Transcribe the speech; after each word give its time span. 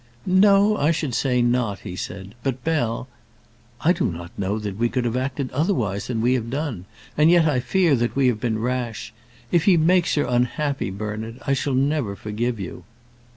"No, 0.25 0.77
I 0.77 0.89
should 0.89 1.13
say 1.13 1.43
not," 1.43 1.81
said 1.95 2.25
he. 2.25 2.33
"But, 2.41 2.63
Bell" 2.63 3.07
"I 3.85 3.93
do 3.93 4.05
not 4.11 4.31
know 4.35 4.57
that 4.57 4.75
we 4.77 4.89
could 4.89 5.05
have 5.05 5.15
acted 5.15 5.51
otherwise 5.51 6.07
than 6.07 6.21
we 6.21 6.33
have 6.33 6.49
done, 6.49 6.85
and 7.15 7.29
yet 7.29 7.45
I 7.47 7.59
fear 7.59 7.95
that 7.97 8.15
we 8.15 8.25
have 8.25 8.39
been 8.39 8.57
rash. 8.57 9.13
If 9.51 9.65
he 9.65 9.77
makes 9.77 10.15
her 10.15 10.23
unhappy, 10.25 10.89
Bernard, 10.89 11.35
I 11.45 11.53
shall 11.53 11.75
never 11.75 12.15
forgive 12.15 12.59
you." 12.59 12.83